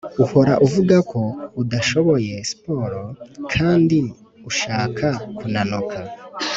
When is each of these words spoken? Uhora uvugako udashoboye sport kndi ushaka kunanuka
Uhora 0.23 0.53
uvugako 0.65 1.19
udashoboye 1.61 2.33
sport 2.51 2.95
kndi 3.51 3.99
ushaka 4.49 5.07
kunanuka 5.37 5.97